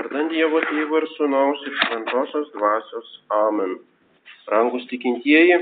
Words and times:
Vardant 0.00 0.30
Dievo 0.32 0.62
Tėvo 0.64 0.96
ir 0.96 1.04
Sūnaus 1.12 1.60
ir 1.68 1.74
Šventosios 1.76 2.46
Dvasios. 2.54 3.08
Amen. 3.36 3.74
Rangus 4.48 4.86
tikintieji, 4.88 5.58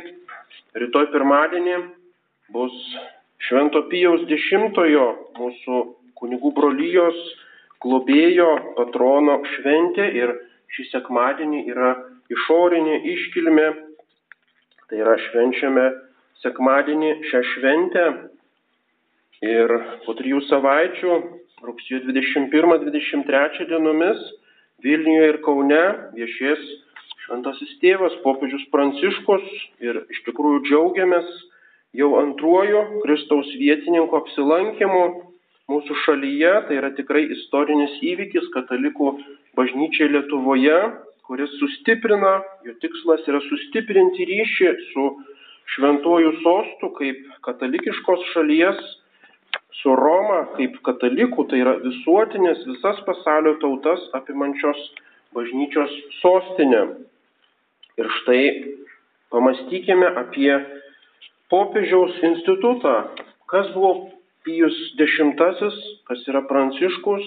rytoj 0.78 1.08
pirmadienį 1.10 1.78
bus 2.54 2.76
Švento 3.48 3.82
Pijaus 3.90 4.22
dešimtojo 4.30 5.08
mūsų 5.40 5.80
kunigų 6.22 6.52
brolyjos 6.54 7.18
globėjo 7.82 8.46
patrono 8.76 9.40
šventė 9.56 10.06
ir 10.20 10.36
šį 10.76 10.86
sekmadienį 10.92 11.64
yra 11.74 11.90
išorinė 12.30 13.00
iškilmė. 13.16 13.66
Tai 14.86 15.02
yra 15.02 15.18
švenčiame 15.24 15.88
sekmadienį 16.44 17.10
šią 17.32 17.42
šventę 17.56 18.06
ir 19.50 19.78
po 20.06 20.14
trijų 20.22 20.46
savaičių 20.46 21.20
rugsėjo 21.64 22.02
21-23 22.06 23.68
dienomis 23.70 24.20
Vilniuje 24.84 25.30
ir 25.32 25.38
Kaune 25.42 25.84
viešės 26.14 26.60
šventasis 27.24 27.72
tėvas 27.82 28.14
popiežius 28.22 28.62
Pranciškus 28.72 29.46
ir 29.82 30.04
iš 30.12 30.20
tikrųjų 30.28 30.60
džiaugiamės 30.68 31.32
jau 31.98 32.12
antruoju 32.20 33.02
Kristaus 33.02 33.50
vietininko 33.58 34.20
apsilankimu 34.22 35.02
mūsų 35.72 35.96
šalyje. 36.04 36.52
Tai 36.68 36.78
yra 36.78 36.92
tikrai 36.96 37.24
istorinis 37.34 37.98
įvykis 38.12 38.46
katalikų 38.54 39.10
bažnyčiai 39.58 40.12
Lietuvoje, 40.14 40.78
kuris 41.26 41.50
sustiprina, 41.58 42.38
jo 42.64 42.76
tikslas 42.80 43.26
yra 43.28 43.42
sustiprinti 43.48 44.28
ryšį 44.30 44.70
su 44.92 45.08
šventuoju 45.74 46.32
sostu 46.44 46.92
kaip 46.96 47.26
katalikiškos 47.44 48.24
šalies 48.32 48.78
su 49.82 49.94
Roma 49.94 50.40
kaip 50.56 50.78
katalikų, 50.86 51.44
tai 51.50 51.60
yra 51.62 51.76
visuotinės 51.82 52.64
visas 52.66 52.98
pasaulio 53.06 53.54
tautas 53.62 54.02
apimančios 54.18 54.80
bažnyčios 55.36 55.92
sostinė. 56.18 56.82
Ir 57.98 58.10
štai 58.20 58.42
pamastykime 59.34 60.08
apie 60.22 60.52
popiežiaus 61.52 62.18
institutą. 62.32 62.96
Kas 63.50 63.70
buvo 63.74 64.10
Pijus 64.46 64.76
X, 64.98 65.78
kas 66.08 66.26
yra 66.30 66.42
Pranciškus, 66.48 67.24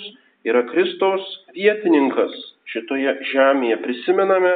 yra 0.47 0.66
Kristaus 0.70 1.23
vietininkas 1.56 2.36
šitoje 2.72 3.16
žemėje. 3.31 3.80
Prisimename 3.86 4.53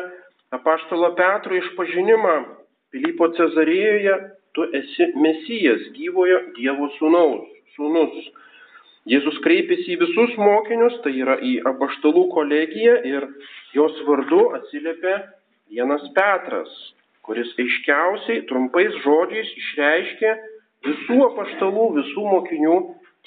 apaštalo 0.55 1.13
Petro 1.17 1.55
išpažinimą 1.61 2.37
Pilypo 2.95 3.31
Cezarėjoje, 3.35 4.15
tu 4.55 4.67
esi 4.77 5.11
Mesijas, 5.19 5.91
gyvojo 5.97 6.39
Dievo 6.55 6.91
sūnaus 6.99 7.54
sūnus. 7.75 8.29
Jėzus 9.05 9.37
kreipėsi 9.45 9.93
į 9.93 9.99
visus 10.01 10.33
mokinius, 10.41 10.95
tai 11.03 11.13
yra 11.21 11.35
į 11.37 11.59
apaštalų 11.69 12.23
kolegiją 12.33 12.95
ir 13.05 13.27
jos 13.77 13.99
vardu 14.07 14.47
atsiliepė 14.57 15.15
vienas 15.69 16.05
Petras, 16.15 16.71
kuris 17.25 17.51
aiškiausiai 17.61 18.45
trumpais 18.49 18.97
žodžiais 19.03 19.51
išreiškė 19.61 20.33
visų 20.87 21.19
apaštalų, 21.27 21.85
visų 21.99 22.25
mokinių 22.33 22.75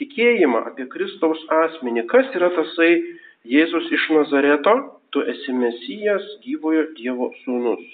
tikėjimą 0.03 0.65
apie 0.73 0.87
Kristaus 0.91 1.41
asmenį. 1.65 2.07
Kas 2.11 2.31
yra 2.39 2.51
tasai 2.59 2.93
Jėzus 3.49 3.91
iš 3.95 4.11
Nazareto? 4.15 4.77
Tu 5.15 5.23
esi 5.33 5.55
Mesijas, 5.57 6.25
gyvojo 6.45 6.83
Dievo 6.99 7.31
sūnus. 7.45 7.85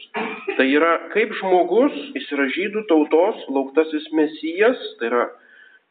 Tai 0.57 0.65
yra 0.67 0.97
kaip 1.13 1.31
žmogus, 1.39 1.95
jis 2.17 2.33
yra 2.35 2.49
žydų 2.57 2.89
tautos 2.91 3.45
lauktasis 3.55 4.09
Mesijas, 4.19 4.81
tai 4.99 5.13
yra 5.13 5.27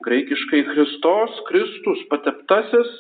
graikiškai 0.05 0.61
Kristos, 0.69 1.39
Kristus, 1.47 2.03
pateptasis, 2.11 2.91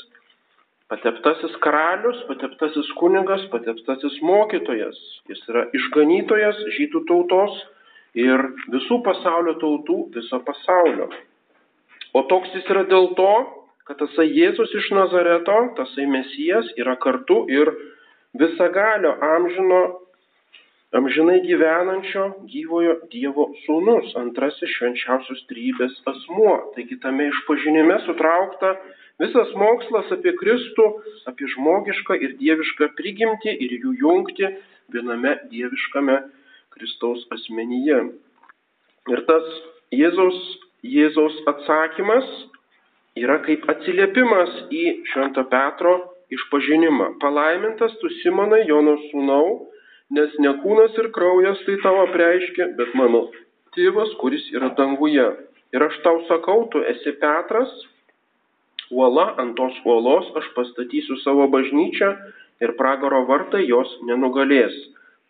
pateptasis 0.91 1.55
karalius, 1.63 2.19
pateptasis 2.29 2.89
kunigas, 2.99 3.43
pateptasis 3.51 4.19
mokytojas. 4.25 4.99
Jis 5.31 5.41
yra 5.51 5.65
išganytojas 5.75 6.59
žydų 6.77 7.03
tautos 7.09 7.59
ir 8.17 8.45
visų 8.73 9.01
pasaulio 9.05 9.57
tautų, 9.61 9.99
viso 10.15 10.39
pasaulio. 10.45 11.09
O 12.13 12.23
toks 12.29 12.53
jis 12.53 12.69
yra 12.69 12.85
dėl 12.89 13.11
to, 13.17 13.33
kad 13.87 13.99
tasai 13.99 14.29
Jėzus 14.29 14.71
iš 14.79 14.91
Nazareto, 14.95 15.57
tasai 15.79 16.05
Mesijas 16.07 16.69
yra 16.79 16.95
kartu 17.01 17.43
ir 17.51 17.71
visagalio 18.37 19.15
amžino 19.33 19.81
amžinai 20.97 21.41
gyvenančio 21.45 22.25
gyvojo 22.49 22.97
Dievo 23.11 23.49
sūnus, 23.63 24.13
antrasis 24.19 24.71
švenčiausios 24.77 25.41
trybės 25.49 25.95
asmuo. 26.09 26.55
Taigi 26.75 26.99
tame 27.01 27.29
išpažinime 27.31 27.97
sutraukta 28.05 28.75
visas 29.21 29.51
mokslas 29.57 30.11
apie 30.13 30.35
Kristų, 30.37 30.85
apie 31.29 31.49
žmogišką 31.55 32.17
ir 32.21 32.37
dievišką 32.41 32.93
prigimtį 32.99 33.57
ir 33.65 33.75
jų 33.79 33.95
jungti 34.03 34.49
viename 34.93 35.37
dieviškame 35.51 36.19
Kristaus 36.73 37.25
asmenyje. 37.33 37.99
Ir 39.11 39.25
tas 39.27 39.49
Jėzaus, 39.93 40.39
Jėzaus 40.85 41.35
atsakymas 41.49 42.25
yra 43.19 43.39
kaip 43.45 43.65
atsiliepimas 43.69 44.53
į 44.73 44.85
Švento 45.11 45.45
Petro 45.51 45.97
išpažinimą. 46.33 47.15
Palaimintas 47.21 47.93
tu 48.01 48.09
Simonai 48.21 48.63
Jono 48.69 48.95
sūnau, 49.09 49.72
nes 50.11 50.35
ne 50.39 50.51
kūnas 50.63 50.97
ir 50.99 51.09
kraujas 51.15 51.63
tai 51.67 51.77
tau 51.83 52.03
apreiškia, 52.07 52.73
bet 52.77 52.93
mano 52.99 53.27
tėvas, 53.77 54.13
kuris 54.21 54.45
yra 54.53 54.73
danguje. 54.77 55.25
Ir 55.73 55.81
aš 55.81 55.97
tau 56.05 56.21
sakau, 56.27 56.67
tu 56.69 56.83
esi 56.85 57.15
Petras, 57.21 57.71
uola 58.93 59.33
ant 59.41 59.55
tos 59.57 59.77
uolos 59.85 60.27
aš 60.37 60.49
pastatysiu 60.57 61.17
savo 61.23 61.47
bažnyčią 61.49 62.11
ir 62.61 62.75
pragaro 62.77 63.23
vartai 63.29 63.63
jos 63.65 63.89
nenugalės. 64.09 64.75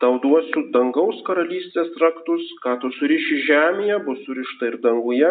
Tau 0.03 0.17
duosiu 0.19 0.65
dangaus 0.73 1.21
karalystės 1.23 1.93
traktus, 1.95 2.43
ką 2.63 2.75
tu 2.81 2.89
suriši 2.97 3.39
žemėje, 3.47 4.01
bus 4.03 4.19
surišta 4.25 4.71
ir 4.73 4.79
danguje, 4.83 5.29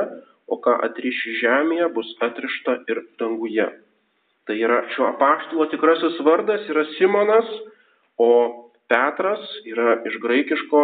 o 0.49 0.57
ką 0.65 0.79
atriši 0.87 1.37
žemėje, 1.43 1.91
bus 1.93 2.09
atrišta 2.25 2.79
ir 2.89 3.03
danguje. 3.21 3.69
Tai 4.49 4.57
yra 4.59 4.81
šio 4.95 5.11
apaštalo 5.11 5.69
tikrasis 5.71 6.17
vardas 6.25 6.65
yra 6.73 6.87
Simonas, 6.97 7.51
o 8.17 8.31
Petras 8.93 9.43
yra 9.65 9.97
iš 10.09 10.19
graikiško 10.21 10.83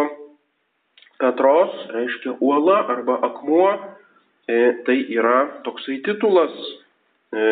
Petros, 1.19 1.73
reiškia 1.93 2.37
uola 2.39 2.79
arba 2.89 3.19
akmuo, 3.27 3.69
e, 4.47 4.57
tai 4.87 4.97
yra 5.13 5.61
toksai 5.65 5.99
titulas, 6.07 6.55
e, 7.35 7.43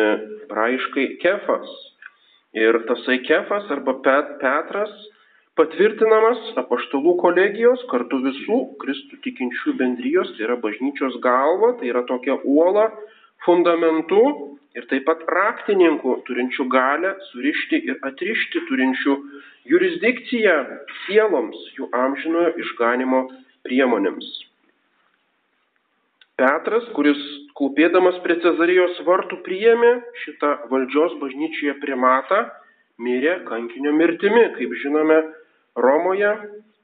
raiškai 0.50 1.06
kefas. 1.22 1.68
Ir 2.56 2.80
tasai 2.88 3.20
kefas 3.28 3.68
arba 3.70 3.98
Pet, 4.02 4.34
Petras 4.40 4.94
patvirtinamas 5.58 6.40
apaštalų 6.62 7.16
kolegijos 7.20 7.84
kartu 7.92 8.22
visų 8.24 8.58
Kristų 8.82 9.20
tikinčių 9.26 9.76
bendrijos, 9.78 10.32
tai 10.34 10.46
yra 10.48 10.56
bažnyčios 10.62 11.20
galva, 11.22 11.74
tai 11.78 11.92
yra 11.92 12.02
tokia 12.08 12.38
uola 12.42 12.88
fundamentu 13.46 14.22
ir 14.78 14.86
taip 14.90 15.06
pat 15.08 15.22
raktininkų 15.26 16.18
turinčių 16.28 16.66
galę 16.72 17.14
surišti 17.30 17.80
ir 17.90 17.98
atrišti, 18.06 18.64
turinčių 18.68 19.16
jurisdikciją 19.72 20.58
sieloms 21.04 21.58
jų 21.78 21.88
amžinojo 22.04 22.54
išganimo 22.62 23.24
priemonėms. 23.66 24.28
Petras, 26.38 26.84
kuris 26.94 27.18
klūpėdamas 27.58 28.20
prie 28.22 28.36
Cezarijos 28.44 29.00
vartų 29.06 29.40
priėmė 29.46 29.90
šitą 30.22 30.52
valdžios 30.70 31.16
bažnyčioje 31.18 31.74
primatą, 31.82 32.44
mirė 33.02 33.40
kankinio 33.48 33.90
mirtimi, 33.96 34.44
kaip 34.54 34.76
žinome, 34.84 35.18
Romoje 35.78 36.30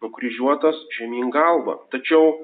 nukryžiuotas 0.02 0.76
žemyn 0.98 1.30
galva. 1.34 1.80
Tačiau 1.94 2.34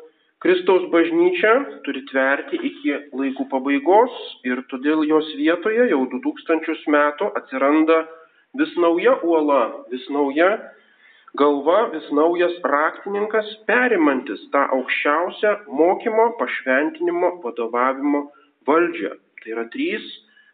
Kristaus 0.40 0.86
bažnyčia 0.88 1.50
turi 1.84 2.00
tverti 2.08 2.56
iki 2.64 2.94
laikų 3.12 3.44
pabaigos 3.50 4.14
ir 4.48 4.62
todėl 4.72 5.04
jos 5.04 5.28
vietoje 5.36 5.90
jau 5.90 6.00
2000 6.14 6.86
metų 6.94 7.28
atsiranda 7.36 7.98
vis 8.56 8.72
nauja 8.80 9.18
uola, 9.20 9.60
vis 9.92 10.06
nauja 10.08 10.48
galva, 11.36 11.90
vis 11.92 12.08
naujas 12.16 12.56
raktininkas, 12.64 13.52
perimantis 13.68 14.40
tą 14.56 14.64
aukščiausią 14.78 15.54
mokymo, 15.68 16.30
pašventinimo, 16.40 17.36
vadovavimo 17.44 18.30
valdžią. 18.64 19.14
Tai 19.44 19.56
yra 19.58 19.68
trys 19.76 20.08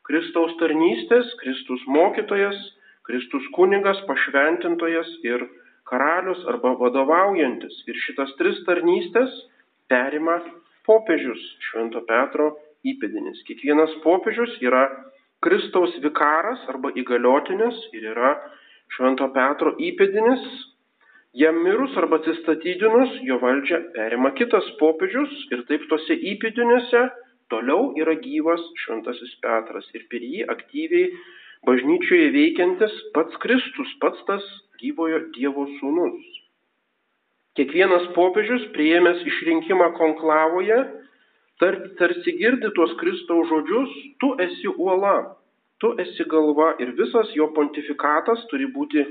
Kristaus 0.07 0.59
tarnystės, 0.59 1.31
Kristus 1.41 1.87
mokytojas, 1.87 2.59
Kristus 3.07 3.47
kunigas, 3.55 4.03
pašventintojas 4.11 5.15
ir 5.23 5.47
karalius 5.87 6.43
arba 6.51 6.75
vadovaujantis. 6.79 7.85
Ir 7.87 7.99
šitas 8.03 8.35
tris 8.39 8.59
tarnystės 8.67 9.31
perima 9.91 10.39
popiežius 10.87 11.43
Švento 11.69 12.03
Petro 12.09 12.53
įpėdinis. 12.87 13.43
Kiekvienas 13.49 13.93
popiežius 14.05 14.55
yra 14.63 14.87
Kristaus 15.45 15.95
vikaras 16.03 16.63
arba 16.73 16.93
įgaliotinis 16.97 17.83
ir 17.97 18.09
yra 18.15 18.37
Švento 18.97 19.29
Petro 19.35 19.75
įpėdinis. 19.89 20.47
Jam 21.37 21.59
mirus 21.61 21.93
arba 22.01 22.17
atsistatydinus 22.23 23.19
jo 23.29 23.37
valdžią 23.43 23.81
perima 23.97 24.31
kitas 24.39 24.69
popiežius 24.81 25.33
ir 25.53 25.67
taip 25.69 25.85
tose 25.91 26.17
įpėdiniuose 26.33 27.03
toliau 27.53 27.93
yra 28.01 28.17
gyvas 28.23 28.63
Šventasis 28.85 29.35
Petras 29.45 29.91
ir 29.99 30.07
per 30.11 30.25
jį 30.25 30.47
aktyviai 30.55 31.11
bažnyčioje 31.69 32.33
veikiantis 32.35 32.97
pats 33.15 33.37
Kristus, 33.43 33.93
pats 34.01 34.23
tas 34.31 34.49
gyvojo 34.81 35.27
Dievo 35.37 35.67
sūnus. 35.77 36.46
Kiekvienas 37.57 38.11
popiežius, 38.13 38.67
prieėmęs 38.75 39.23
išrinkimą 39.31 39.93
konklavoje, 39.97 40.77
tar, 41.63 41.79
tarsi 41.97 42.35
girdi 42.37 42.69
tuos 42.77 42.93
Kristaus 43.01 43.49
žodžius, 43.49 43.95
tu 44.21 44.35
esi 44.45 44.69
uola, 44.75 45.15
tu 45.81 45.95
esi 46.05 46.27
galva 46.29 46.75
ir 46.85 46.93
visas 46.99 47.33
jo 47.37 47.49
pontifikatas 47.57 48.45
turi 48.51 48.69
būti 48.75 49.05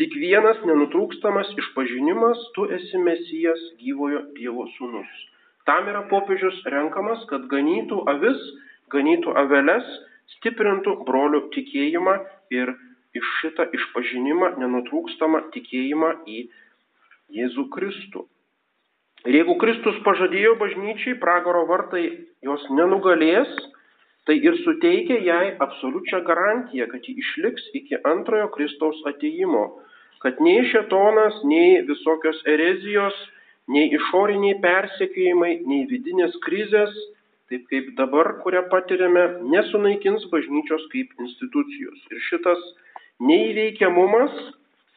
lyg 0.00 0.16
vienas 0.22 0.62
nenutrūkstamas 0.68 1.52
išpažinimas, 1.60 2.40
tu 2.56 2.64
esi 2.78 3.02
mesijas 3.04 3.60
gyvojo 3.82 4.22
Dievo 4.38 4.64
sūnus. 4.78 5.10
Tam 5.68 5.88
yra 5.92 6.06
popiežius 6.08 6.56
renkamas, 6.72 7.26
kad 7.28 7.44
ganytų 7.52 8.00
avis, 8.14 8.40
ganytų 8.92 9.36
aveles, 9.44 9.84
stiprintų 10.38 10.96
brolių 11.04 11.42
tikėjimą 11.52 12.16
ir 12.56 12.72
iš 13.12 13.28
šitą 13.40 13.68
išpažinimą 13.76 14.54
nenutrūkstamą 14.62 15.44
tikėjimą 15.54 16.14
į 16.30 16.40
Jėzų 17.34 17.66
Kristų. 17.74 18.26
Ir 19.28 19.36
jeigu 19.36 19.58
Kristus 19.60 19.98
pažadėjo 20.06 20.54
bažnyčiai, 20.60 21.18
pragaro 21.20 21.66
vartai 21.68 22.06
jos 22.46 22.62
nenugalės, 22.72 23.50
tai 24.24 24.38
ir 24.40 24.56
suteikia 24.64 25.18
jai 25.26 25.46
absoliučią 25.60 26.22
garantiją, 26.24 26.86
kad 26.88 27.04
ji 27.04 27.18
išliks 27.20 27.66
iki 27.76 28.00
antrojo 28.08 28.48
Kristaus 28.54 29.00
ateimo, 29.10 29.64
kad 30.24 30.40
nei 30.40 30.64
šetonas, 30.72 31.40
nei 31.44 31.82
visokios 31.88 32.40
erezijos, 32.48 33.16
nei 33.68 33.90
išoriniai 33.96 34.58
persekiojimai, 34.64 35.52
nei 35.68 35.86
vidinės 35.90 36.36
krizės, 36.44 36.96
taip 37.50 37.66
kaip 37.72 37.92
dabar, 37.98 38.36
kurią 38.44 38.64
patiriame, 38.72 39.26
nesunaikins 39.52 40.26
bažnyčios 40.32 40.86
kaip 40.92 41.12
institucijos. 41.20 42.00
Ir 42.08 42.24
šitas 42.28 42.60
neįveikiamumas, 43.26 44.36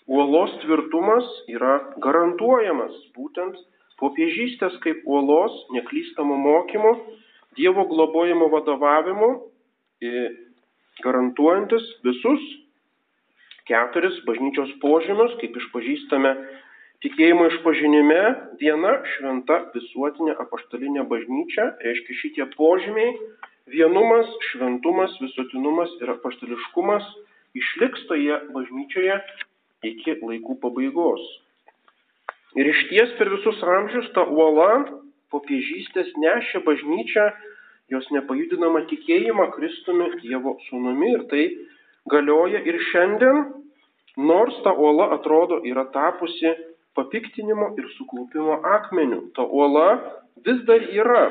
uolos 0.08 0.52
tvirtumas 0.64 1.28
yra 1.52 1.78
garantuojamas 2.04 2.96
būtent 3.16 3.58
popiežystės 4.02 4.76
kaip 4.84 5.06
uolos, 5.06 5.54
neklystamo 5.76 6.38
mokymo, 6.38 6.96
Dievo 7.54 7.84
globojimo 7.86 8.48
vadovavimu, 8.50 9.28
garantuojantis 11.06 11.84
visus 12.02 12.42
keturis 13.70 14.18
bažnyčios 14.26 14.72
požymius, 14.82 15.36
kaip 15.38 15.60
išpažįstame 15.62 16.32
tikėjimo 17.06 17.46
išpažinime, 17.52 18.20
viena 18.58 18.96
šventa 19.14 19.60
visuotinė 19.76 20.34
apaštalinė 20.44 21.06
bažnyčia, 21.12 21.70
reiškia 21.86 22.20
šitie 22.24 22.50
požymiai- 22.58 23.14
vienumas, 23.76 24.28
šventumas, 24.50 25.14
visuotinumas 25.22 25.94
ir 26.02 26.16
apaštališkumas 26.16 27.06
išliks 27.54 28.08
toje 28.10 28.40
bažnyčioje 28.56 29.20
iki 29.84 30.18
laikų 30.22 30.58
pabaigos. 30.64 31.24
Ir 32.60 32.70
iš 32.70 32.84
ties 32.90 33.16
per 33.18 33.32
visus 33.34 33.62
amžius 33.78 34.12
ta 34.14 34.28
uola 34.30 34.86
popiežystės 35.34 36.12
nešė 36.22 36.62
bažnyčią 36.68 37.32
jos 37.94 38.06
nepajudinamą 38.16 38.86
tikėjimą 38.90 39.50
Kristumi 39.56 40.12
Dievo 40.22 40.58
sūnumi 40.68 41.10
ir 41.16 41.24
tai 41.32 41.44
galioja 42.12 42.62
ir 42.70 42.78
šiandien, 42.92 43.42
nors 44.18 44.60
ta 44.66 44.74
uola 44.78 45.10
atrodo 45.18 45.62
yra 45.68 45.86
tapusi 45.96 46.54
papiktinimo 46.98 47.74
ir 47.78 47.90
suklupimo 47.98 48.60
akmeniu. 48.78 49.32
Ta 49.36 49.46
uola 49.46 49.88
vis 50.46 50.62
dar 50.70 50.86
yra. 50.94 51.26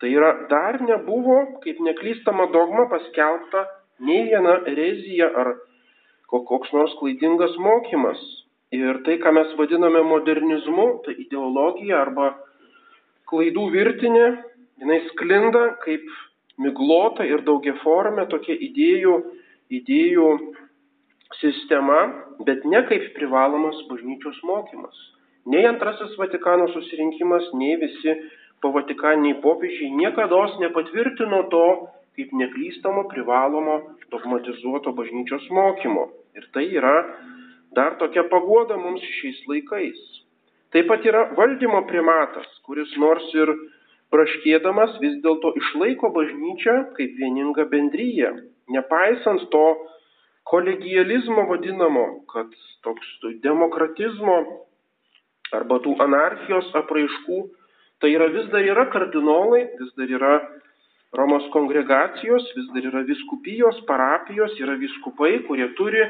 Tai 0.00 0.08
yra 0.12 0.32
dar 0.50 0.80
nebuvo, 0.84 1.60
kaip 1.64 1.80
neklystama 1.80 2.50
dogma, 2.52 2.88
paskelbta 2.92 3.64
nei 4.04 4.26
viena 4.28 4.58
erezija 4.68 5.30
ar 5.40 5.54
koks 6.30 6.72
nors 6.74 6.94
klaidingas 7.00 7.54
mokymas. 7.62 8.20
Ir 8.74 9.02
tai, 9.06 9.16
ką 9.22 9.30
mes 9.32 9.52
vadiname 9.58 10.02
modernizmu, 10.02 10.86
tai 11.06 11.14
ideologija 11.22 12.00
arba 12.02 12.32
klaidų 13.30 13.66
virtinė, 13.74 14.26
jinai 14.82 15.00
sklinda 15.10 15.68
kaip 15.84 16.04
miglota 16.58 17.24
ir 17.26 17.44
daugiaformė 17.46 18.26
tokia 18.32 18.56
idėjų, 18.68 19.16
idėjų 19.78 20.30
sistema, 21.40 22.00
bet 22.46 22.64
ne 22.64 22.82
kaip 22.88 23.12
privalomas 23.16 23.78
bažnyčios 23.90 24.38
mokymas. 24.46 24.96
Nei 25.46 25.66
antrasis 25.68 26.16
Vatikano 26.18 26.66
susirinkimas, 26.72 27.52
nei 27.54 27.76
visi 27.78 28.16
po 28.62 28.72
Vatikaniniai 28.74 29.38
popiežiai 29.42 29.92
niekada 29.94 30.42
nepatvirtino 30.58 31.44
to 31.52 31.66
kaip 32.16 32.32
neklystamo 32.32 33.06
privalomo 33.12 33.76
dogmatizuoto 34.10 34.92
bažnyčios 34.96 35.48
mokymo. 35.52 36.08
Ir 36.36 36.48
tai 36.52 36.66
yra 36.72 36.96
dar 37.76 37.96
tokia 38.00 38.24
pagoda 38.32 38.76
mums 38.80 39.04
šiais 39.20 39.42
laikais. 39.48 40.00
Taip 40.72 40.88
pat 40.90 41.04
yra 41.08 41.26
valdymo 41.36 41.84
primatas, 41.88 42.48
kuris 42.66 42.90
nors 43.00 43.26
ir 43.36 43.52
praškėdamas 44.12 44.96
vis 45.02 45.18
dėlto 45.24 45.52
išlaiko 45.60 46.10
bažnyčią 46.14 46.76
kaip 46.96 47.14
vieningą 47.20 47.66
bendryją, 47.70 48.32
nepaisant 48.72 49.46
to 49.52 49.66
kolegializmo 50.46 51.46
vadinamo, 51.50 52.06
kad 52.32 52.50
toks 52.86 53.08
demokratizmo 53.44 54.36
arba 55.56 55.78
tų 55.82 55.94
anarchijos 56.02 56.70
apraiškų, 56.80 57.40
tai 58.02 58.12
yra 58.14 58.28
vis 58.34 58.46
dar 58.52 58.66
yra 58.66 58.86
kardinolai, 58.92 59.64
vis 59.80 59.92
dar 59.98 60.12
yra 60.18 60.34
Romos 61.14 61.46
kongregacijos, 61.54 62.48
vis 62.56 62.66
dar 62.74 62.88
yra 62.90 63.04
viskupijos, 63.06 63.78
parapijos, 63.86 64.56
yra 64.60 64.74
viskupai, 64.80 65.38
kurie 65.46 65.68
turi 65.78 66.02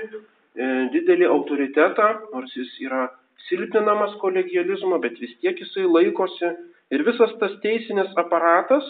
E, 0.57 0.67
didelį 0.93 1.27
autoritetą, 1.29 2.07
nors 2.33 2.55
jis 2.57 2.71
yra 2.81 3.03
silpninamas 3.47 4.15
kolegializmo, 4.23 4.97
bet 5.03 5.19
vis 5.21 5.35
tiek 5.43 5.59
jisai 5.61 5.85
laikosi. 5.85 6.49
Ir 6.97 7.05
visas 7.05 7.35
tas 7.43 7.53
teisinis 7.65 8.15
aparatas, 8.23 8.87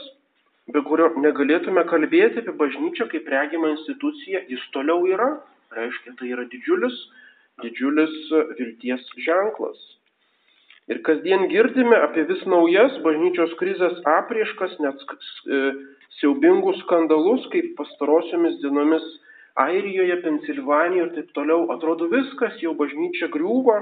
be 0.71 0.83
kurio 0.87 1.09
negalėtume 1.25 1.83
kalbėti 1.91 2.43
apie 2.43 2.55
bažnyčią 2.61 3.09
kaip 3.11 3.27
regimą 3.35 3.73
instituciją, 3.75 4.45
jis 4.53 4.63
toliau 4.77 5.09
yra. 5.11 5.33
Reiškia, 5.75 6.15
tai 6.21 6.31
yra 6.37 6.47
didžiulis, 6.53 6.97
didžiulis 7.65 8.15
vilties 8.61 9.03
ženklas. 9.27 9.81
Ir 10.87 11.01
kasdien 11.03 11.49
girdime 11.51 11.99
apie 11.99 12.23
vis 12.29 12.45
naujas 12.47 12.95
bažnyčios 13.03 13.57
krizės 13.59 13.99
aprieškas, 14.07 14.79
net 14.85 15.03
e, 15.03 15.63
siaubingus 16.21 16.79
skandalus, 16.85 17.47
kaip 17.53 17.75
pastarosiomis 17.79 18.59
dienomis 18.63 19.05
Airijoje, 19.57 20.19
Pensilvanijoje 20.21 21.07
ir 21.07 21.13
taip 21.15 21.31
toliau, 21.37 21.63
atrodo 21.73 22.11
viskas, 22.13 22.59
jau 22.61 22.75
bažnyčia 22.77 23.31
griūva, 23.33 23.79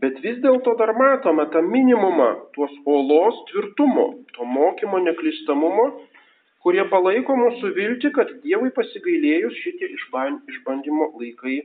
bet 0.00 0.20
vis 0.24 0.38
dėlto 0.40 0.72
dar 0.80 0.94
matome 0.96 1.44
tą 1.52 1.60
minimumą 1.66 2.30
tuos 2.54 2.72
olos 2.88 3.42
tvirtumo, 3.50 4.06
to 4.36 4.46
mokymo 4.48 5.02
neklystamumo, 5.04 5.86
kurie 6.64 6.86
palaiko 6.92 7.36
mūsų 7.36 7.74
viltį, 7.76 8.12
kad 8.16 8.32
Dievui 8.44 8.72
pasigailėjus 8.76 9.60
šitie 9.60 9.92
išbandymo 9.96 11.12
laikai 11.20 11.60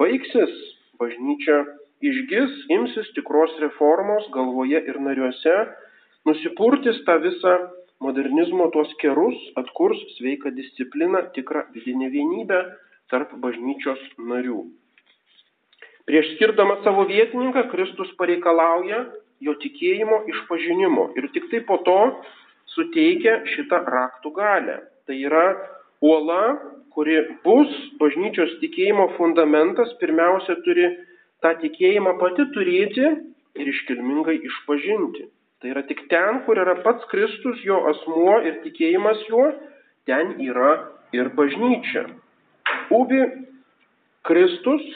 baigsis, 0.00 0.52
bažnyčia 1.00 1.62
išgis, 2.04 2.52
imsis 2.76 3.08
tikros 3.16 3.56
reformos 3.64 4.28
galvoje 4.36 4.80
ir 4.84 5.00
nariuose, 5.00 5.56
nusipurtis 6.28 7.00
tą 7.08 7.16
visą 7.24 7.56
modernizmo 8.00 8.70
tuos 8.74 8.92
kerus 9.00 9.36
atkurs 9.60 10.00
sveiką 10.16 10.52
discipliną, 10.56 11.22
tikrą 11.36 11.66
vidinę 11.74 12.10
vienybę 12.10 12.60
tarp 13.12 13.32
bažnyčios 13.42 14.00
narių. 14.18 14.64
Prieš 16.08 16.34
skirdamas 16.34 16.80
savo 16.84 17.04
vietininką, 17.06 17.68
Kristus 17.70 18.10
pareikalauja 18.18 19.04
jo 19.44 19.54
tikėjimo 19.62 20.24
išpažinimo 20.32 21.10
ir 21.20 21.28
tik 21.34 21.50
tai 21.52 21.60
po 21.68 21.78
to 21.86 21.98
suteikia 22.74 23.40
šitą 23.54 23.82
raktų 23.86 24.32
galę. 24.36 24.76
Tai 25.06 25.16
yra 25.16 25.44
uola, 26.00 26.58
kuri 26.94 27.18
bus 27.44 27.70
bažnyčios 28.00 28.56
tikėjimo 28.62 29.10
fundamentas, 29.18 29.92
pirmiausia 30.00 30.56
turi 30.64 30.88
tą 31.44 31.52
tikėjimą 31.62 32.16
pati 32.20 32.48
turėti 32.54 33.06
ir 33.60 33.70
iškilmingai 33.74 34.38
išpažinti. 34.50 35.28
Tai 35.60 35.74
yra 35.74 35.82
tik 35.84 36.06
ten, 36.08 36.40
kur 36.46 36.56
yra 36.56 36.78
pats 36.84 37.04
Kristus, 37.10 37.60
jo 37.66 37.82
asmuo 37.90 38.38
ir 38.48 38.62
tikėjimas 38.64 39.20
juo, 39.28 39.50
ten 40.08 40.38
yra 40.40 40.72
ir 41.12 41.28
bažnyčia. 41.36 42.06
Ubi 42.96 43.20
Kristus, 44.24 44.86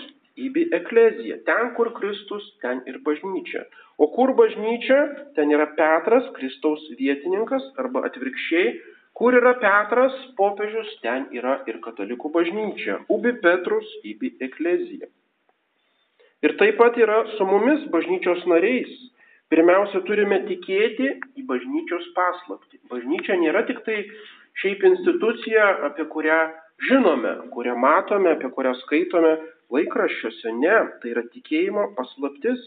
įbi 0.40 0.66
eklezija. 0.75 1.38
Ten, 1.47 1.75
kur 1.76 1.92
Kristus, 1.99 2.47
ten 2.64 2.80
ir 2.90 2.99
bažnyčia. 3.06 3.64
O 4.00 4.09
kur 4.11 4.33
bažnyčia, 4.35 5.00
ten 5.37 5.52
yra 5.54 5.68
Petras, 5.76 6.26
Kristaus 6.38 6.83
vietininkas, 6.99 7.66
arba 7.78 8.06
atvirkščiai, 8.09 8.73
kur 9.14 9.37
yra 9.38 9.54
Petras, 9.62 10.16
popiežius, 10.38 10.90
ten 11.04 11.28
yra 11.37 11.61
ir 11.71 11.78
katalikų 11.85 12.33
bažnyčia. 12.35 13.02
Ubi 13.12 13.37
Petrus, 13.44 13.87
įbi 14.02 14.35
eklezija. 14.42 15.12
Ir 16.44 16.56
taip 16.61 16.76
pat 16.80 16.99
yra 17.00 17.23
su 17.37 17.47
mumis 17.49 17.87
bažnyčios 17.92 18.42
nariais. 18.50 18.90
Pirmiausia, 19.52 20.00
turime 20.08 20.40
tikėti 20.48 21.10
į 21.38 21.44
bažnyčios 21.48 22.06
paslapti. 22.16 22.80
Bažnyčia 22.90 23.36
nėra 23.40 23.64
tik 23.68 23.82
tai 23.86 23.98
šiaip 24.62 24.84
institucija, 24.88 25.66
apie 25.90 26.06
kurią 26.10 26.38
žinome, 26.88 27.34
kurią 27.54 27.76
matome, 27.78 28.32
apie 28.34 28.50
kurią 28.56 28.72
skaitome 28.82 29.36
laikraščiuose. 29.74 30.54
Ne, 30.62 30.74
tai 31.02 31.12
yra 31.12 31.26
tikėjimo 31.34 31.90
paslaptis. 31.98 32.64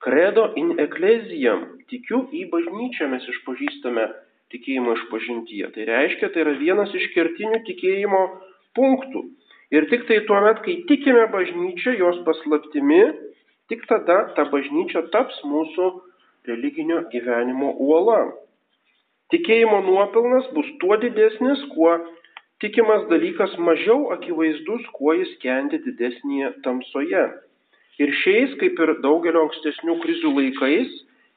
Credo 0.00 0.46
in 0.56 0.78
ecclesiam. 0.80 1.66
Tikiu 1.92 2.22
į 2.32 2.46
bažnyčią 2.54 3.10
mes 3.12 3.26
išpažįstame 3.34 4.06
tikėjimo 4.54 4.94
išpažintyje. 4.96 5.68
Tai 5.74 5.86
reiškia, 5.90 6.30
tai 6.32 6.44
yra 6.46 6.54
vienas 6.58 6.94
iš 6.96 7.10
kertinių 7.14 7.60
tikėjimo 7.66 8.22
punktų. 8.78 9.26
Ir 9.70 9.86
tik 9.90 10.06
tai 10.08 10.22
tuo 10.26 10.40
met, 10.42 10.62
kai 10.64 10.80
tikime 10.88 11.26
bažnyčią, 11.30 11.94
jos 12.00 12.22
paslaptimi, 12.26 13.02
tik 13.70 13.86
tada 13.90 14.18
ta 14.36 14.46
bažnyčia 14.52 15.06
taps 15.14 15.36
mūsų 15.46 15.90
religinio 16.50 17.04
gyvenimo 17.12 17.72
uola. 17.78 18.22
Tikėjimo 19.30 19.78
nuopilnas 19.86 20.48
bus 20.56 20.66
tuo 20.82 20.96
didesnis, 20.98 21.62
kuo 21.74 21.92
tikimas 22.62 23.06
dalykas 23.12 23.54
mažiau 23.68 24.10
akivaizdus, 24.16 24.88
kuo 24.96 25.14
jis 25.20 25.30
kendi 25.44 25.78
didesnėje 25.84 26.50
tamsoje. 26.64 27.22
Ir 28.02 28.12
šiais, 28.24 28.56
kaip 28.58 28.80
ir 28.80 28.96
daugelio 29.04 29.44
ankstesnių 29.46 29.96
krizių 30.02 30.34
laikais, 30.38 30.90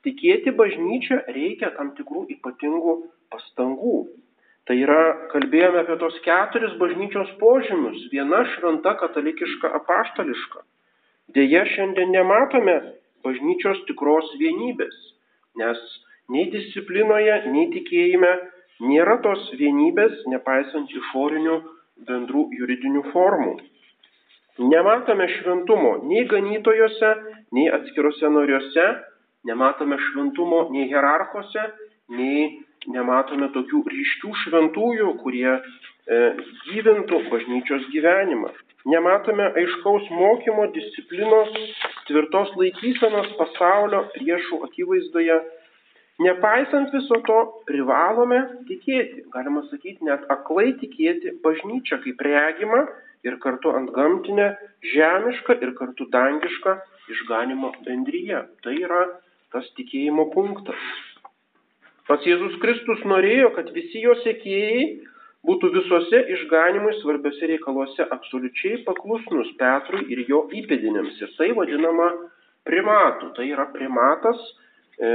tikėti 0.08 0.56
bažnyčią 0.58 1.22
reikia 1.36 1.74
tam 1.78 1.94
tikrų 1.98 2.26
ypatingų 2.38 2.98
pastangų. 3.34 3.98
Tai 4.64 4.78
yra, 4.80 5.02
kalbėjome 5.34 5.82
apie 5.84 5.98
tos 6.00 6.16
keturis 6.24 6.78
bažnyčios 6.80 7.34
požymius. 7.42 8.06
Viena 8.14 8.46
šventa 8.56 8.96
katalikiška 9.02 9.74
apaštališka. 9.82 10.64
Deja, 11.32 11.64
šiandien 11.66 12.12
nematome 12.12 12.74
bažnyčios 13.24 13.80
tikros 13.88 14.28
vienybės, 14.42 14.96
nes 15.56 15.80
nei 16.34 16.50
disciplinoje, 16.52 17.38
nei 17.54 17.70
tikėjime 17.72 18.32
nėra 18.84 19.16
tos 19.24 19.46
vienybės, 19.56 20.26
nepaisant 20.28 20.92
išorinių 20.92 21.56
bendrų 22.10 22.50
juridinių 22.60 23.06
formų. 23.14 23.56
Nematome 24.60 25.30
šventumo 25.38 25.96
nei 26.10 26.28
ganytojose, 26.30 27.14
nei 27.56 27.72
atskiruose 27.72 28.30
noriuose, 28.30 28.86
nematome 29.48 29.98
šventumo 30.10 30.68
nei 30.76 30.90
hierarchuose, 30.92 31.64
nei 32.20 32.60
nematome 32.92 33.48
tokių 33.56 33.82
ryškių 33.96 34.36
šventųjų, 34.44 35.16
kurie 35.24 35.56
gyvintų 36.68 37.20
bažnyčios 37.32 37.90
gyvenimą. 37.94 38.52
Nematome 38.92 39.46
aiškaus 39.56 40.10
mokymo, 40.12 40.68
disciplinos, 40.76 41.54
tvirtos 42.10 42.52
laikysenos 42.60 43.30
pasaulio 43.40 44.04
priešų 44.18 44.60
akivaizdoje 44.68 45.38
Nepaisant 46.22 46.92
viso 46.94 47.18
to, 47.26 47.38
privalome 47.66 48.38
tikėti, 48.68 49.24
galima 49.34 49.64
sakyti, 49.72 50.06
net 50.06 50.28
aklai 50.30 50.76
tikėti 50.78 51.34
bažnyčią 51.42 51.98
kaip 52.04 52.22
regimą 52.22 52.84
ir 53.26 53.40
kartu 53.42 53.72
ant 53.74 53.90
gamtinę, 53.96 54.52
žemišką 54.94 55.58
ir 55.66 55.74
kartu 55.80 56.06
dangišką 56.14 56.76
išganimo 57.16 57.72
bendryje. 57.88 58.44
Tai 58.62 58.76
yra 58.78 59.08
tas 59.56 59.66
tikėjimo 59.80 60.28
punktas. 60.36 60.86
Pats 62.06 62.30
Jėzus 62.30 62.60
Kristus 62.62 63.02
norėjo, 63.10 63.50
kad 63.58 63.74
visi 63.74 64.04
jo 64.04 64.14
sekėjai 64.22 64.86
būtų 65.48 65.70
visuose 65.76 66.24
išganimui 66.38 66.96
svarbiose 67.02 67.50
reikaluose 67.52 68.08
absoliučiai 68.16 68.82
paklusnus 68.88 69.52
Petrui 69.60 70.08
ir 70.16 70.24
jo 70.30 70.46
įpėdinėms. 70.62 71.20
Ir 71.22 71.34
tai 71.38 71.52
vadinama 71.58 72.10
primatu. 72.68 73.34
Tai 73.36 73.48
yra 73.50 73.68
primatas 73.76 74.40
e, 75.00 75.10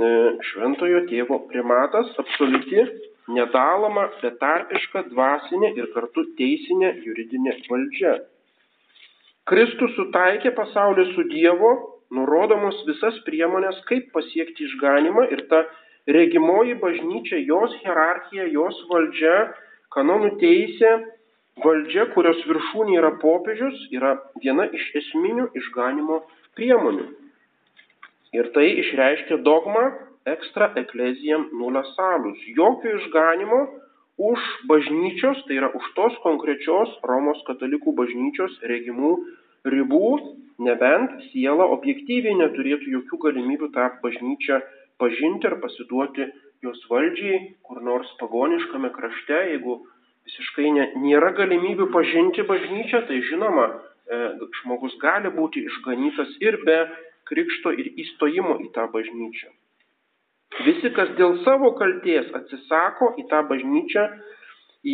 E, 0.00 0.08
šventojo 0.48 1.04
tėvo 1.10 1.40
primatas, 1.50 2.10
absoliuti, 2.22 2.84
nedaloma, 3.36 4.06
betarpiška, 4.22 5.04
dvasinė 5.10 5.72
ir 5.76 5.90
kartu 5.94 6.24
teisinė 6.38 6.92
juridinė 7.04 7.56
valdžia. 7.68 8.14
Kristus 9.50 9.92
sutaikė 9.98 10.54
pasaulį 10.56 11.06
su 11.10 11.26
Dievu, 11.32 11.72
nurodomos 12.16 12.80
visas 12.86 13.18
priemonės, 13.26 13.82
kaip 13.90 14.08
pasiekti 14.14 14.68
išganimą 14.68 15.26
ir 15.34 15.44
ta 15.50 15.64
regimoji 16.06 16.76
bažnyčia, 16.80 17.40
jos 17.46 17.74
hierarchija, 17.82 18.46
jos 18.52 18.76
valdžia, 18.90 19.36
kanonų 19.94 20.36
teisė, 20.40 20.92
valdžia, 21.64 22.06
kurios 22.14 22.40
viršūnė 22.48 22.98
yra 23.00 23.14
popiežius, 23.22 23.88
yra 23.92 24.16
viena 24.42 24.68
iš 24.72 24.86
esminių 25.02 25.50
išganimo 25.60 26.22
priemonių. 26.58 27.08
Ir 28.36 28.52
tai 28.54 28.68
išreiškia 28.84 29.40
dogma 29.42 29.90
extra 30.30 30.70
ecclesiam 30.78 31.48
nulla 31.52 31.82
salus. 31.96 32.38
Jokio 32.56 32.96
išganimo 33.00 33.60
už 34.20 34.40
bažnyčios, 34.68 35.40
tai 35.48 35.58
yra 35.58 35.70
už 35.74 35.86
tos 35.96 36.16
konkrečios 36.22 36.92
Romos 37.02 37.40
katalikų 37.48 37.94
bažnyčios 37.96 38.58
regimų 38.70 39.16
ribų, 39.64 40.10
nebent 40.60 41.16
siela 41.30 41.66
objektyviai 41.74 42.36
neturėtų 42.36 42.92
jokių 42.98 43.18
galimybių 43.24 43.70
tą 43.74 43.88
bažnyčią 44.04 44.60
pažinti 45.00 45.48
ar 45.50 45.58
pasiduoti 45.64 46.28
jos 46.64 46.80
valdžiai, 46.90 47.40
kur 47.66 47.80
nors 47.82 48.10
pagoniškame 48.20 48.92
krašte, 48.96 49.38
jeigu 49.52 49.78
visiškai 50.28 50.72
ne, 50.76 50.88
nėra 51.04 51.32
galimybių 51.38 51.88
pažinti 51.94 52.44
bažnyčią, 52.48 53.04
tai 53.08 53.20
žinoma, 53.30 53.66
e, 53.70 54.20
žmogus 54.60 54.96
gali 55.02 55.32
būti 55.36 55.64
išganytas 55.70 56.36
ir 56.44 56.60
be 56.66 56.78
krikšto 57.30 57.72
ir 57.80 57.92
įstojimo 58.04 58.58
į 58.66 58.70
tą 58.76 58.86
bažnyčią. 58.92 59.50
Visi, 60.66 60.90
kas 60.96 61.12
dėl 61.18 61.38
savo 61.44 61.70
kalties 61.78 62.28
atsisako 62.36 63.14
į 63.22 63.28
tą 63.30 63.44
bažnyčią 63.50 64.06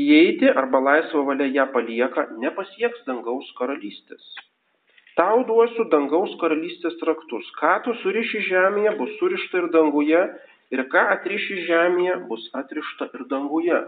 įeiti 0.01 0.51
arba 0.51 0.83
laisvą 0.89 1.25
valią 1.31 1.47
ją 1.55 1.67
palieka, 1.73 2.27
nepasieks 2.43 3.07
dangaus 3.09 3.49
karalystės. 3.59 4.23
Tau 5.17 5.45
duosiu 5.49 5.87
dangaus 5.89 6.35
karalystės 6.41 6.99
traktus. 7.01 7.47
Ką 7.57 7.79
tu 7.87 7.95
suriši 8.03 8.43
žemėje, 8.51 8.91
bus 8.99 9.13
surišta 9.17 9.63
ir 9.63 9.69
danguje, 9.73 10.23
ir 10.77 10.83
ką 10.93 11.05
atriši 11.15 11.63
žemėje, 11.69 12.17
bus 12.29 12.43
atrišta 12.61 13.09
ir 13.17 13.23
danguje. 13.31 13.79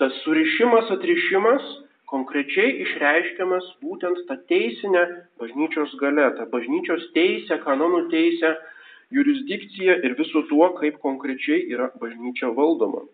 Tas 0.00 0.16
surišimas, 0.24 0.90
atrišimas 0.96 1.68
konkrečiai 2.10 2.72
išreiškiamas 2.82 3.68
būtent 3.82 4.24
ta 4.28 4.36
teisinė 4.50 5.04
bažnyčios 5.40 5.94
gale, 6.00 6.26
ta 6.38 6.46
bažnyčios 6.50 7.06
teisė, 7.14 7.60
kanonų 7.62 8.06
teisė, 8.10 8.56
jurisdikcija 9.14 10.00
ir 10.02 10.16
visu 10.18 10.42
tuo, 10.50 10.68
kaip 10.80 10.98
konkrečiai 11.02 11.62
yra 11.70 11.92
bažnyčia 12.02 12.50
valdoma. 12.58 13.04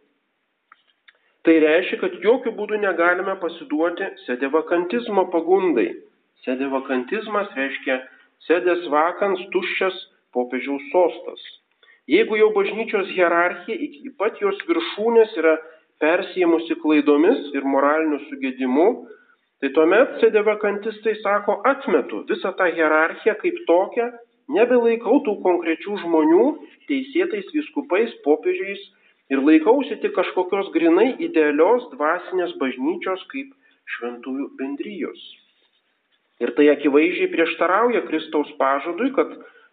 Tai 1.44 1.59
reiškia, 1.66 1.99
kad 2.00 2.16
jokių 2.23 2.54
būdų 2.56 2.80
negalime 2.85 3.35
pasiduoti 3.42 4.09
sedevakantizmo 4.25 5.26
pagundai. 5.32 5.88
Sedevakantizmas 6.42 7.52
reiškia 7.54 8.00
sedės 8.49 8.87
vakans 8.90 9.42
tuščias 9.54 9.99
popiežiaus 10.34 10.88
sostas. 10.90 11.42
Jeigu 12.11 12.34
jau 12.40 12.49
bažnyčios 12.56 13.12
hierarchija 13.14 13.78
iki 13.87 14.11
pat 14.18 14.40
jos 14.42 14.58
viršūnės 14.66 15.37
yra 15.38 15.52
persiemusi 16.02 16.75
klaidomis 16.82 17.52
ir 17.54 17.68
moraliniu 17.75 18.18
sugėdimu, 18.25 18.87
tai 19.62 19.70
tuomet 19.76 20.18
sedevakantistai 20.25 21.14
sako, 21.20 21.61
atmetu 21.72 22.25
visą 22.30 22.50
tą 22.58 22.66
hierarchiją 22.75 23.37
kaip 23.44 23.61
tokią, 23.68 24.08
nebelaikau 24.56 25.20
tų 25.28 25.37
konkrečių 25.44 26.00
žmonių 26.02 26.49
teisėtais 26.90 27.54
viskupais, 27.54 28.18
popiežiais 28.26 28.82
ir 29.30 29.44
laikausi 29.46 30.00
tik 30.02 30.16
kažkokios 30.18 30.75
grinai 30.75 31.12
idealios 31.28 31.87
dvasinės 31.94 32.58
bažnyčios 32.58 33.22
kaip 33.30 33.54
šventųjų 33.94 34.50
bendrijos. 34.58 35.22
Ir 36.42 36.50
tai 36.56 36.68
akivaizdžiai 36.72 37.30
prieštarauja 37.30 38.02
Kristaus 38.08 38.50
pažadui, 38.58 39.12
kad 39.14 39.30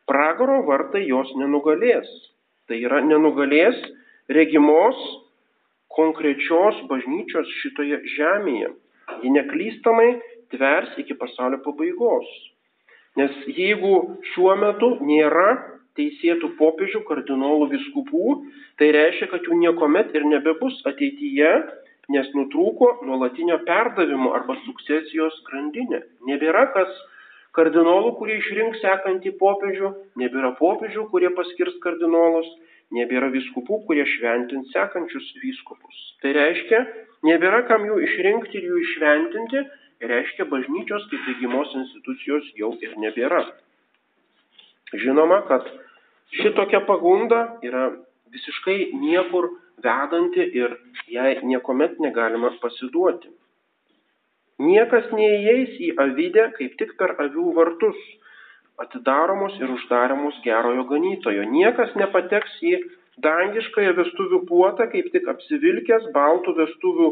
pragaro 0.09 0.61
vartai 0.67 1.05
jos 1.07 1.31
nenugalės. 1.39 2.09
Tai 2.69 2.77
yra 2.77 3.01
nenugalės 3.01 3.79
regimos 4.29 4.99
konkrečios 5.89 6.77
bažnyčios 6.91 7.49
šitoje 7.63 7.97
žemėje. 8.13 8.69
Ji 9.23 9.33
neklystamai 9.33 10.11
tvers 10.53 10.93
iki 11.01 11.17
pasaulio 11.17 11.59
pabaigos. 11.65 12.29
Nes 13.17 13.33
jeigu 13.57 14.21
šiuo 14.31 14.53
metu 14.61 14.91
nėra 15.01 15.49
teisėtų 15.97 16.53
popiežių, 16.59 17.01
kardinolų, 17.07 17.71
viskupų, 17.73 18.35
tai 18.79 18.91
reiškia, 18.95 19.27
kad 19.33 19.47
jų 19.49 19.57
niekuomet 19.65 20.13
ir 20.15 20.27
nebebus 20.29 20.77
ateityje, 20.87 21.51
nes 22.13 22.29
nutrūko 22.35 22.89
nuolatinio 23.05 23.59
perdavimo 23.67 24.33
arba 24.37 24.57
sukcesijos 24.65 25.37
grandinė. 25.49 26.01
Nebėra 26.29 26.65
kas 26.73 26.95
kardinolų, 27.57 28.15
kurie 28.19 28.39
išrinks 28.39 28.81
sekantį 28.83 29.35
popiežių, 29.41 29.93
nebėra 30.21 30.55
popiežių, 30.59 31.05
kurie 31.13 31.29
paskirs 31.37 31.77
kardinolus, 31.83 32.49
nebėra 32.95 33.29
viskupų, 33.33 33.83
kurie 33.87 34.05
šventins 34.15 34.71
sekančius 34.73 35.27
vyskupus. 35.43 35.99
Tai 36.23 36.33
reiškia, 36.37 36.81
nebėra 37.29 37.63
kam 37.69 37.85
jų 37.85 37.99
išrinkti 38.07 38.59
ir 38.59 38.69
jų 38.71 38.81
išventinti, 38.85 39.63
reiškia, 40.09 40.47
bažnyčios 40.49 41.05
kaip 41.11 41.31
įgymos 41.35 41.73
institucijos 41.83 42.49
jau 42.57 42.73
ir 42.81 42.95
nebėra. 43.01 43.43
Žinoma, 44.95 45.43
kad 45.49 45.67
šitokia 46.39 46.81
pagunda 46.87 47.59
yra 47.65 47.91
visiškai 48.33 48.91
niekur 48.97 49.51
vedanti 49.83 50.45
ir 50.61 50.77
jai 51.11 51.33
niekuomet 51.43 51.99
negalima 52.03 52.51
pasiduoti. 52.61 53.31
Niekas 54.59 55.11
neįeis 55.15 55.77
į 55.87 55.93
avidę 56.03 56.49
kaip 56.57 56.75
tik 56.79 56.95
per 56.99 57.15
avių 57.23 57.53
vartus, 57.55 57.99
atidaromos 58.83 59.55
ir 59.59 59.71
uždaromos 59.71 60.39
gerojo 60.43 60.83
ganytojo. 60.89 61.45
Niekas 61.47 61.95
nepateks 61.99 62.57
į 62.63 62.75
dangiškąją 63.23 63.95
vestuvių 63.97 64.39
puotą 64.51 64.87
kaip 64.91 65.11
tik 65.15 65.27
apsivilkęs 65.31 66.09
baltų 66.15 66.55
vestuvių 66.59 67.09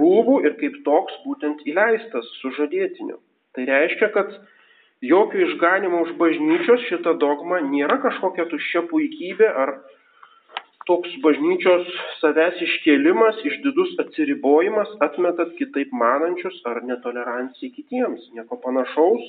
rūbų 0.00 0.40
ir 0.46 0.56
kaip 0.60 0.80
toks 0.86 1.16
būtent 1.26 1.62
įleistas 1.70 2.30
sužadėtiniu. 2.40 3.18
Tai 3.54 3.66
reiškia, 3.68 4.10
kad 4.14 4.32
jokio 5.04 5.44
išganimo 5.48 6.02
už 6.06 6.14
bažnyčios 6.20 6.86
šita 6.88 7.14
dogma 7.22 7.60
nėra 7.66 8.00
kažkokia 8.02 8.48
tuščia 8.50 8.86
puikybė 8.90 9.50
ar 9.64 9.76
toks 10.88 11.14
bažnyčios 11.24 11.88
savęs 12.20 12.60
iškėlimas, 12.66 13.40
išdidus 13.48 13.94
atsiribojimas, 14.04 14.90
atmetat 15.06 15.54
kitaip 15.58 15.92
manančius 15.96 16.60
ar 16.68 16.82
netolerancija 16.88 17.72
kitiems. 17.76 18.28
Nieko 18.36 18.60
panašaus. 18.64 19.24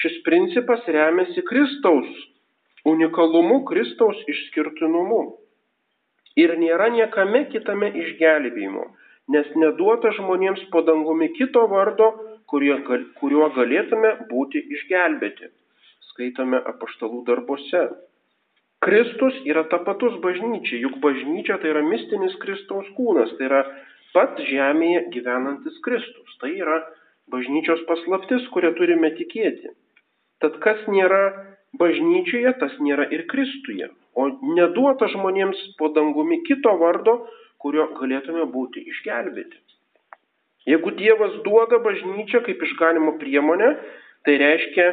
Šis 0.00 0.20
principas 0.26 0.86
remiasi 0.86 1.42
Kristaus 1.46 2.10
unikalumu, 2.84 3.64
Kristaus 3.68 4.18
išskirtinumu. 4.30 5.20
Ir 6.40 6.54
nėra 6.58 6.88
niekame 6.94 7.44
kitame 7.52 7.90
išgelbėjimo, 8.02 8.84
nes 9.34 9.48
neduota 9.58 10.12
žmonėms 10.16 10.62
po 10.72 10.82
dangumi 10.86 11.28
kito 11.36 11.66
vardo, 11.68 12.10
kuriuo 12.50 13.48
galėtume 13.56 14.12
būti 14.30 14.62
išgelbėti. 14.76 15.50
Skaitome 16.10 16.62
apaštalų 16.72 17.24
darbuose. 17.26 17.82
Kristus 18.80 19.36
yra 19.44 19.66
tapatus 19.68 20.16
bažnyčiai, 20.24 20.80
juk 20.80 20.96
bažnyčia 21.04 21.58
tai 21.60 21.74
yra 21.74 21.82
mistinis 21.84 22.36
Kristaus 22.40 22.88
kūnas, 22.96 23.34
tai 23.36 23.50
yra 23.50 23.60
pats 24.14 24.40
žemėje 24.48 25.04
gyvenantis 25.14 25.76
Kristus. 25.84 26.36
Tai 26.40 26.48
yra 26.54 26.78
bažnyčios 27.30 27.82
paslaptis, 27.88 28.46
kurią 28.54 28.72
turime 28.78 29.12
tikėti. 29.18 29.74
Tad 30.40 30.56
kas 30.64 30.80
nėra 30.88 31.20
bažnyčioje, 31.80 32.54
tas 32.62 32.72
nėra 32.80 33.06
ir 33.12 33.26
Kristuje, 33.30 33.90
o 34.16 34.30
neduota 34.56 35.10
žmonėms 35.12 35.60
po 35.78 35.92
dangumi 35.94 36.40
kito 36.48 36.72
vardo, 36.80 37.20
kurio 37.60 37.90
galėtume 38.00 38.48
būti 38.50 38.82
išgelbėti. 38.88 39.60
Jeigu 40.68 40.92
Dievas 40.96 41.36
duoda 41.44 41.78
bažnyčią 41.84 42.42
kaip 42.48 42.62
išganimo 42.64 43.16
priemonę, 43.20 43.70
tai 44.24 44.36
reiškia 44.40 44.88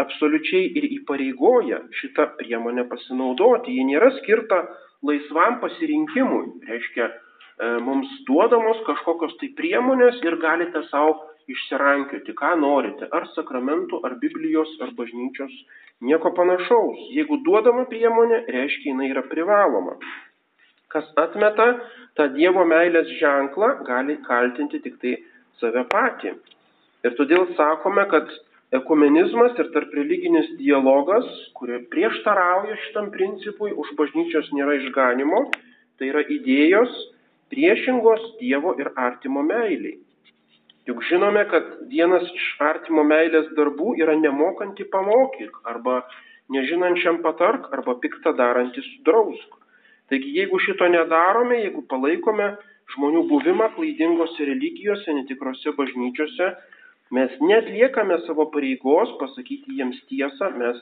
absoliučiai 0.00 0.70
ir 0.78 0.86
įpareigoja 0.98 1.82
šitą 2.00 2.28
priemonę 2.38 2.86
pasinaudoti. 2.90 3.74
Ji 3.76 3.84
nėra 3.90 4.12
skirta 4.20 4.62
laisvam 5.06 5.58
pasirinkimui. 5.60 6.64
Reiškia, 6.68 7.08
e, 7.08 7.70
mums 7.86 8.08
duodamos 8.28 8.82
kažkokios 8.88 9.36
tai 9.40 9.52
priemonės 9.58 10.22
ir 10.24 10.38
galite 10.42 10.84
savo 10.90 11.18
išsirankioti, 11.50 12.34
ką 12.38 12.52
norite. 12.60 13.08
Ar 13.12 13.26
sakramentų, 13.36 14.00
ar 14.06 14.16
Biblijos, 14.22 14.70
ar 14.80 14.92
bažnyčios. 14.98 15.52
Nieko 16.02 16.32
panašaus. 16.34 17.08
Jeigu 17.14 17.38
duodama 17.46 17.84
priemonė, 17.90 18.44
reiškia, 18.48 18.90
jinai 18.92 19.10
yra 19.10 19.22
privaloma. 19.22 19.98
Kas 20.92 21.04
atmeta 21.16 21.66
tą 22.18 22.28
Dievo 22.34 22.64
meilės 22.68 23.10
ženklą, 23.20 23.84
gali 23.86 24.18
kaltinti 24.26 24.82
tik 24.84 24.98
tai 25.02 25.16
save 25.60 25.84
patį. 25.92 26.34
Ir 27.06 27.14
todėl 27.18 27.46
sakome, 27.58 28.04
kad 28.10 28.28
ekumenizmas 28.72 29.58
ir 29.60 29.68
tarp 29.74 29.92
religinis 29.96 30.48
dialogas, 30.58 31.26
kurie 31.58 31.82
prieštarauja 31.92 32.78
šitam 32.86 33.10
principui, 33.14 33.72
už 33.76 33.92
bažnyčios 33.98 34.48
nėra 34.56 34.78
išganimo, 34.80 35.44
tai 36.00 36.08
yra 36.12 36.24
idėjos 36.24 36.94
priešingos 37.52 38.24
Dievo 38.40 38.72
ir 38.80 38.88
artimo 38.96 39.44
meiliai. 39.44 39.98
Juk 40.88 41.02
žinome, 41.06 41.44
kad 41.52 41.68
vienas 41.92 42.24
iš 42.26 42.46
artimo 42.64 43.04
meilės 43.06 43.52
darbų 43.54 43.92
yra 44.02 44.16
nemokanti 44.18 44.88
pamokyk 44.90 45.60
arba 45.68 46.00
nežinančiam 46.50 47.20
patark 47.22 47.68
arba 47.76 47.94
piktą 48.02 48.32
darantis 48.34 48.88
drausk. 49.06 49.60
Taigi 50.10 50.32
jeigu 50.40 50.58
šito 50.64 50.88
nedarome, 50.90 51.60
jeigu 51.62 51.84
palaikome 51.92 52.54
žmonių 52.96 53.22
buvimą 53.30 53.68
klaidingose 53.76 54.48
religijose, 54.48 55.14
netikrose 55.20 55.76
bažnyčiose, 55.76 56.50
Mes 57.12 57.32
netliekame 57.44 58.16
savo 58.26 58.46
pareigos 58.54 59.10
pasakyti 59.20 59.76
jiems 59.76 59.98
tiesą, 60.08 60.48
mes 60.56 60.78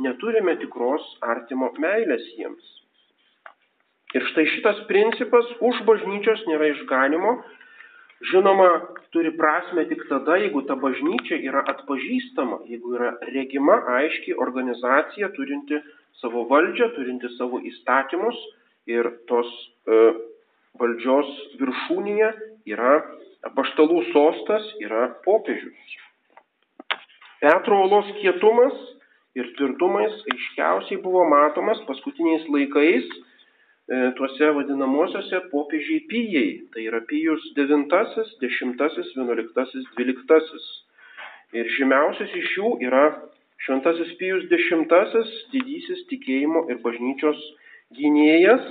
neturime 0.00 0.56
tikros 0.62 1.04
artimo 1.34 1.68
meilės 1.76 2.24
jiems. 2.38 2.70
Ir 4.14 4.24
štai 4.30 4.46
šitas 4.48 4.80
principas 4.88 5.50
už 5.68 5.82
bažnyčios 5.88 6.44
nėra 6.48 6.70
išganimo, 6.72 7.34
žinoma, 8.30 8.68
turi 9.12 9.32
prasme 9.36 9.84
tik 9.90 10.06
tada, 10.08 10.38
jeigu 10.40 10.62
ta 10.68 10.76
bažnyčia 10.80 11.40
yra 11.50 11.64
atpažįstama, 11.74 12.62
jeigu 12.70 12.94
yra 12.96 13.10
regima 13.34 13.80
aiški 13.98 14.36
organizacija 14.46 15.28
turinti 15.36 15.82
savo 16.22 16.46
valdžią, 16.50 16.94
turinti 16.96 17.28
savo 17.36 17.60
įstatymus 17.60 18.38
ir 18.88 19.10
tos 19.28 19.50
e, 19.50 20.00
valdžios 20.80 21.34
viršūnėje 21.60 22.30
yra 22.72 22.94
apaštalų 23.50 24.00
sostas 24.12 24.66
yra 24.82 25.08
popiežius. 25.26 25.94
Petro 27.42 27.82
olos 27.84 28.08
kietumas 28.20 28.76
ir 29.36 29.50
tvirtumas 29.58 30.14
aiškiausiai 30.32 31.00
buvo 31.02 31.24
matomas 31.28 31.82
paskutiniais 31.88 32.46
laikais 32.54 33.04
e, 33.10 33.18
tuose 34.16 34.50
vadinamosiose 34.56 35.42
popiežiai 35.50 36.06
pijai. 36.10 36.48
Tai 36.72 36.86
yra 36.88 37.02
pijus 37.10 37.44
9, 37.58 37.84
10, 38.40 38.80
11, 38.80 39.92
12. 39.98 40.72
Ir 41.54 41.70
žymiausias 41.76 42.32
iš 42.40 42.56
jų 42.58 42.72
yra 42.88 43.04
šventasis 43.66 44.16
pijus 44.20 44.48
10, 44.50 45.36
didysis 45.52 46.06
tikėjimo 46.10 46.66
ir 46.72 46.80
bažnyčios 46.86 47.40
gynėjas 47.94 48.64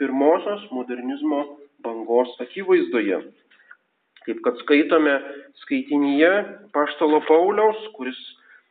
pirmosios 0.00 0.66
modernizmo 0.74 1.40
bangos 1.84 2.36
akivaizdoje. 2.44 3.22
Kaip 4.26 4.42
kad 4.44 4.58
skaitome 4.60 5.16
skaitinyje 5.62 6.32
Paštalo 6.74 7.22
Pauliaus, 7.28 7.80
kuris 7.96 8.18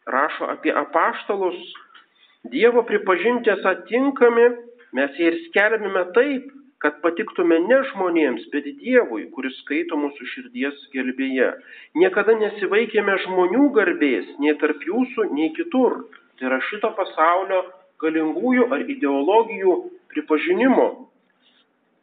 rašo 0.07 0.49
apie 0.53 0.73
apaštalus, 0.73 1.59
Dievo 2.49 2.85
pripažinti 2.88 3.51
esą 3.51 3.73
tinkami, 3.89 4.45
mes 4.95 5.17
jie 5.19 5.27
ir 5.27 5.35
skelbime 5.49 6.05
taip, 6.15 6.45
kad 6.79 7.01
patiktume 7.03 7.57
ne 7.65 7.81
žmonėms, 7.89 8.45
bet 8.53 8.69
Dievui, 8.79 9.25
kuris 9.35 9.57
skaito 9.65 9.97
mūsų 9.99 10.27
širdies 10.33 10.85
gelbėje. 10.93 11.49
Niekada 11.99 12.38
nesivaikėme 12.39 13.17
žmonių 13.25 13.65
garbės, 13.75 14.29
nei 14.39 14.55
tarp 14.62 14.85
jūsų, 14.88 15.27
nei 15.35 15.51
kitur. 15.57 16.05
Tai 16.39 16.47
yra 16.47 16.62
šito 16.69 16.93
pasaulio 16.95 17.65
galingųjų 17.99 18.69
ar 18.71 18.88
ideologijų 18.95 19.75
pripažinimo 20.13 20.88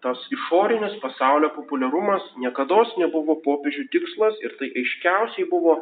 tas 0.07 0.23
išorinis 0.31 0.95
pasaulio 1.03 1.51
populiarumas 1.57 2.23
niekada 2.39 2.79
nebuvo 3.03 3.35
popiežių 3.43 3.89
tikslas 3.91 4.37
ir 4.47 4.53
tai 4.61 4.69
aiškiausiai 4.71 5.49
buvo 5.51 5.81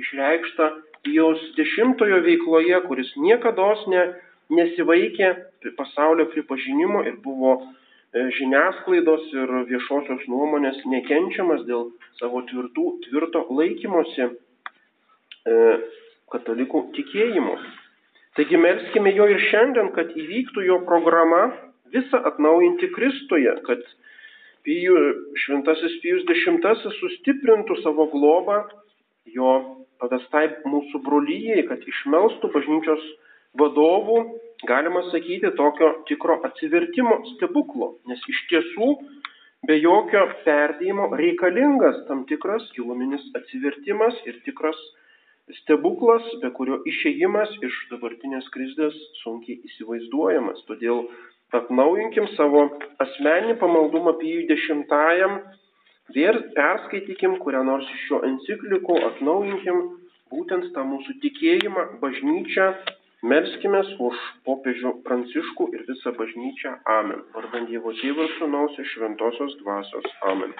išreikšta 0.00 0.68
jos 1.12 1.42
dešimtojo 1.58 2.22
veikloje, 2.24 2.80
kuris 2.88 3.10
niekada 3.20 3.68
ne, 3.92 4.04
nesivaikė 4.56 5.28
pasaulio 5.76 6.24
pripažinimo 6.32 7.04
ir 7.04 7.20
buvo 7.24 7.52
e, 7.60 8.24
žiniasklaidos 8.38 9.28
ir 9.36 9.52
viešosios 9.68 10.24
nuomonės 10.32 10.80
nekenčiamas 10.88 11.68
dėl 11.68 11.90
savo 12.20 12.46
tvirtų, 12.48 12.86
tvirto 13.04 13.44
laikymosi 13.60 14.24
e, 14.24 14.32
katalikų 16.32 16.86
tikėjimo. 16.96 17.60
Taigi 18.40 18.56
melskime 18.60 19.12
jo 19.16 19.28
ir 19.32 19.40
šiandien, 19.50 19.92
kad 19.96 20.16
įvyktų 20.16 20.64
jo 20.64 20.80
programa 20.88 21.44
visą 21.96 22.22
atnaujinti 22.30 22.92
Kristuje, 22.94 23.56
kad 23.66 23.82
Pijų, 24.66 24.96
šventasis 25.44 26.00
Pijus 26.02 26.24
X 26.26 26.86
sustiprintų 27.00 27.76
savo 27.84 28.08
globą 28.10 28.64
jo 29.30 29.52
pavestai 30.00 30.48
mūsų 30.68 31.00
brolyjei, 31.06 31.62
kad 31.68 31.84
išmelstų 31.86 32.50
bažnyčios 32.54 33.04
vadovų, 33.60 34.18
galima 34.68 35.02
sakyti, 35.10 35.52
tokio 35.58 35.92
tikro 36.08 36.40
atsivertimo 36.48 37.20
stebuklo, 37.34 37.96
nes 38.10 38.22
iš 38.32 38.42
tiesų 38.50 38.90
be 39.66 39.78
jokio 39.80 40.26
perdėjimo 40.44 41.08
reikalingas 41.18 42.02
tam 42.10 42.24
tikras 42.30 42.66
giluminis 42.76 43.24
atsivertimas 43.38 44.18
ir 44.28 44.38
tikras 44.46 44.78
stebuklas, 45.62 46.26
be 46.42 46.50
kurio 46.58 46.80
išėjimas 46.90 47.52
iš 47.66 47.78
dabartinės 47.92 48.48
krizės 48.54 48.96
sunkiai 49.22 49.60
įsivaizduojamas. 49.68 50.62
Todėl 50.68 51.06
atnaujinkim 51.60 52.28
savo 52.34 52.66
asmeninį 53.04 53.56
pamaldumą 53.62 54.16
Pijui 54.20 54.46
dešimtajam, 54.50 55.38
ir 56.14 56.42
perskaitykim 56.58 57.38
kurią 57.42 57.64
nors 57.70 57.88
iš 57.96 58.04
šio 58.08 58.20
enciklikų, 58.30 59.00
atnaujinkim 59.10 59.82
būtent 60.34 60.70
tą 60.76 60.86
mūsų 60.92 61.18
tikėjimą, 61.24 61.90
bažnyčią 62.04 62.70
Melskime 63.24 63.80
už 64.06 64.18
popiežių 64.44 64.90
Pranciškų 65.06 65.66
ir 65.74 65.84
visą 65.88 66.12
bažnyčią. 66.18 66.74
Amen. 66.94 67.22
Vardant 67.34 67.70
Dievo 67.70 67.94
Tėvų 67.96 68.26
ir 68.28 68.34
Sūnaus 68.36 68.76
ir 68.78 68.86
Šventosios 68.92 69.56
Dvasios. 69.62 70.04
Amen. 70.30 70.52